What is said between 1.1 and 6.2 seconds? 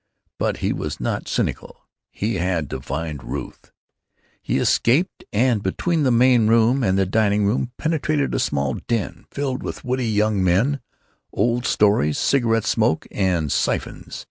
cynical. He had to find Ruth! He escaped and, between the